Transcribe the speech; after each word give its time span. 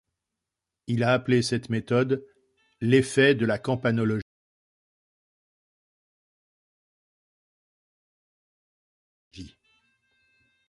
Il 0.87 1.03
a 1.03 1.13
appelé 1.13 1.43
cette 1.43 1.69
méthode 1.69 2.25
“l’effect 2.79 3.39
de 3.39 3.45
la 3.45 3.59
campanologie”. 3.59 4.23